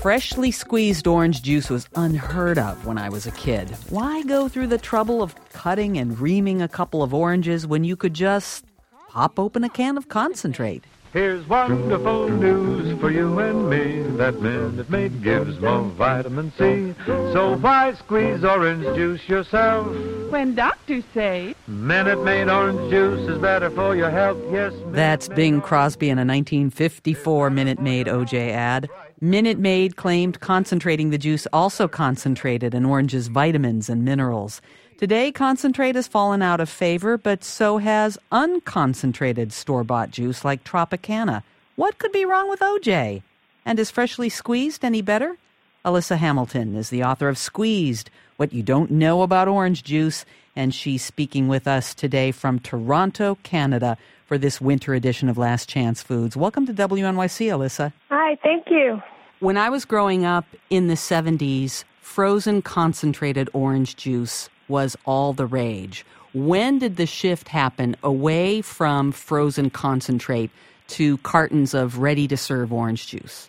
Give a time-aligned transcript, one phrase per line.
[0.00, 3.68] Freshly squeezed orange juice was unheard of when I was a kid.
[3.90, 7.96] Why go through the trouble of cutting and reaming a couple of oranges when you
[7.96, 8.64] could just
[9.08, 10.84] pop open a can of concentrate?
[11.12, 16.94] Here's wonderful news for you and me that Minute Maid gives more vitamin C.
[17.06, 19.86] So why squeeze orange juice yourself?
[20.30, 24.36] When doctors say Minute Maid orange juice is better for your health.
[24.50, 28.90] Yes, Minute That's Maid Bing Crosby in a 1954 Minute Maid OJ ad.
[29.22, 34.60] Minute Maid claimed concentrating the juice also concentrated an orange's vitamins and minerals.
[34.98, 40.64] Today, concentrate has fallen out of favor, but so has unconcentrated store bought juice like
[40.64, 41.44] Tropicana.
[41.76, 43.22] What could be wrong with OJ?
[43.64, 45.36] And is freshly squeezed any better?
[45.84, 50.24] Alissa Hamilton is the author of Squeezed What You Don't Know About Orange Juice,
[50.56, 55.68] and she's speaking with us today from Toronto, Canada, for this winter edition of Last
[55.68, 56.36] Chance Foods.
[56.36, 57.92] Welcome to WNYC, Alissa.
[58.10, 59.00] Hi, thank you.
[59.38, 65.46] When I was growing up in the 70s, frozen concentrated orange juice was all the
[65.46, 66.04] rage.
[66.34, 70.50] When did the shift happen away from frozen concentrate
[70.88, 73.48] to cartons of ready to serve orange juice?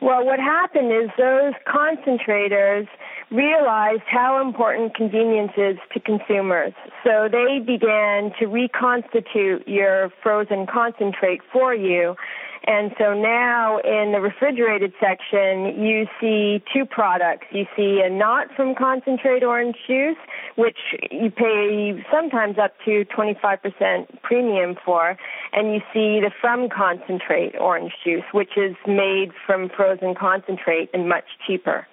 [0.00, 2.88] Well, what happened is those concentrators
[3.30, 6.72] realized how important convenience is to consumers.
[7.04, 12.16] So they began to reconstitute your frozen concentrate for you.
[12.64, 17.46] And so now in the refrigerated section, you see two products.
[17.52, 20.18] You see a not from concentrate orange juice,
[20.56, 20.78] which
[21.10, 25.16] you pay sometimes up to 25% premium for,
[25.52, 31.08] and you see the from concentrate orange juice, which is made from frozen concentrate and
[31.08, 31.86] much cheaper.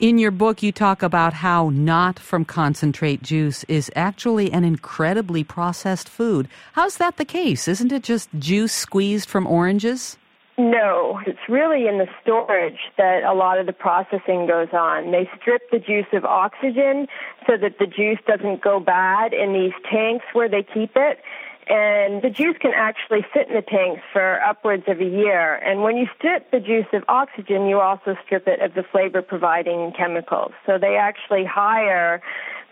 [0.00, 5.42] In your book, you talk about how not from concentrate juice is actually an incredibly
[5.42, 6.48] processed food.
[6.74, 7.66] How's that the case?
[7.66, 10.16] Isn't it just juice squeezed from oranges?
[10.56, 15.10] No, it's really in the storage that a lot of the processing goes on.
[15.10, 17.08] They strip the juice of oxygen
[17.48, 21.18] so that the juice doesn't go bad in these tanks where they keep it.
[21.68, 25.56] And the juice can actually sit in the tanks for upwards of a year.
[25.56, 29.20] And when you strip the juice of oxygen, you also strip it of the flavor
[29.20, 30.52] providing chemicals.
[30.64, 32.22] So they actually hire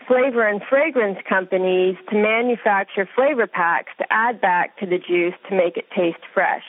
[0.07, 5.55] flavor and fragrance companies to manufacture flavor packs to add back to the juice to
[5.55, 6.63] make it taste fresh.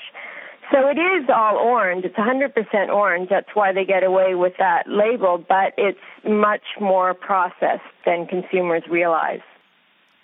[0.70, 2.04] So it is all orange.
[2.04, 3.30] It's 100% orange.
[3.30, 8.82] That's why they get away with that label, but it's much more processed than consumers
[8.90, 9.40] realize.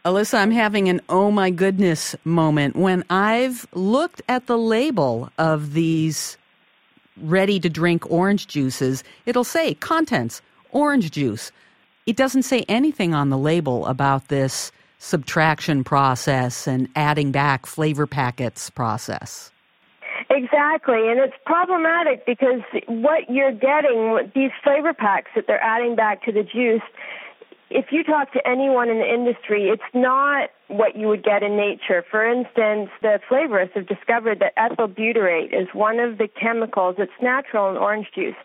[0.04, 5.72] Alissa, I'm having an oh my goodness moment when I've looked at the label of
[5.72, 6.36] these
[7.22, 9.02] ready to drink orange juices.
[9.24, 10.42] It'll say contents
[10.72, 11.52] orange juice.
[12.04, 18.06] It doesn't say anything on the label about this subtraction process and adding back flavor
[18.06, 19.50] packets process.
[20.28, 26.22] Exactly, and it's problematic because what you're getting, these flavor packs that they're adding back
[26.24, 26.82] to the juice,
[27.74, 31.56] if you talk to anyone in the industry, it's not what you would get in
[31.56, 32.04] nature.
[32.08, 37.12] For instance, the flavorists have discovered that ethyl butyrate is one of the chemicals, it's
[37.20, 38.36] natural in orange juice,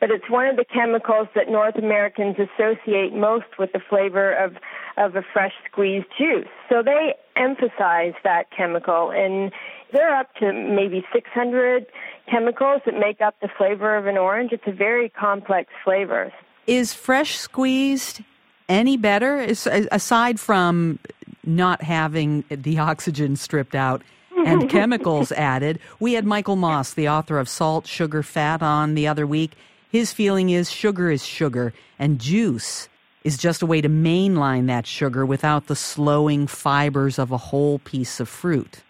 [0.00, 4.56] but it's one of the chemicals that North Americans associate most with the flavor of,
[4.98, 6.46] of a fresh squeezed juice.
[6.68, 9.50] So they emphasize that chemical and
[9.94, 11.86] they're up to maybe 600
[12.30, 14.52] chemicals that make up the flavor of an orange.
[14.52, 16.30] It's a very complex flavor.
[16.66, 18.20] Is fresh squeezed
[18.68, 20.98] any better aside from
[21.44, 24.02] not having the oxygen stripped out
[24.44, 25.78] and chemicals added?
[26.00, 29.52] We had Michael Moss, the author of Salt, Sugar, Fat, on the other week.
[29.90, 32.88] His feeling is sugar is sugar, and juice
[33.22, 37.78] is just a way to mainline that sugar without the slowing fibers of a whole
[37.80, 38.82] piece of fruit.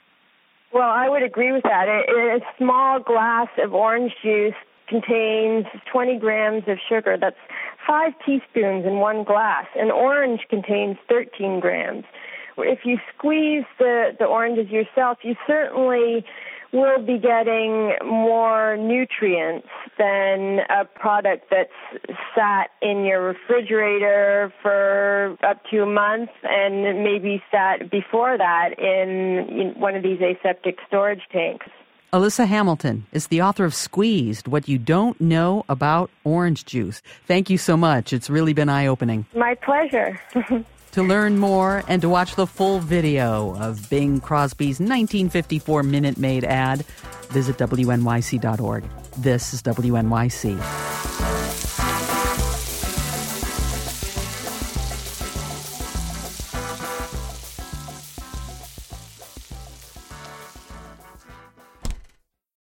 [0.72, 1.86] Well, I would agree with that.
[1.88, 4.54] A, a small glass of orange juice
[4.88, 7.16] contains 20 grams of sugar.
[7.16, 7.36] That's
[7.86, 9.66] five teaspoons in one glass.
[9.76, 12.04] An orange contains 13 grams.
[12.56, 16.24] If you squeeze the, the oranges yourself, you certainly
[16.72, 21.70] will be getting more nutrients than a product that's
[22.34, 29.48] sat in your refrigerator for up to a month and maybe sat before that in,
[29.48, 31.66] in one of these aseptic storage tanks.
[32.14, 37.02] Alissa Hamilton is the author of Squeezed What You Don't Know About Orange Juice.
[37.26, 38.12] Thank you so much.
[38.12, 39.26] It's really been eye opening.
[39.34, 40.20] My pleasure.
[40.92, 46.44] to learn more and to watch the full video of Bing Crosby's 1954 Minute Maid
[46.44, 46.86] ad,
[47.30, 48.84] visit WNYC.org.
[49.18, 51.43] This is WNYC.